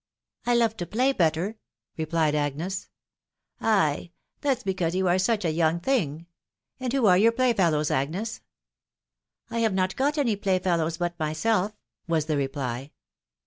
I 0.47 0.55
love 0.55 0.75
to 0.77 0.87
play 0.87 1.11
better," 1.13 1.59
replied 1.95 2.33
Agnes. 2.33 2.89
Ay.... 3.59 4.09
that's 4.39 4.63
because 4.63 4.95
you 4.95 5.07
are 5.07 5.19
such 5.19 5.45
a 5.45 5.51
young 5.51 5.79
thing. 5.79 6.25
And 6.79 6.91
who 6.91 7.05
are 7.05 7.19
your 7.19 7.31
playfellows, 7.31 7.91
Agnes?"" 7.91 8.41
I 9.51 9.59
have 9.59 9.75
not 9.75 9.95
got 9.95 10.17
any 10.17 10.35
playfellows 10.35 10.97
but 10.97 11.19
myself," 11.19 11.73
was 12.07 12.25
the 12.25 12.35
reply. 12.35 12.93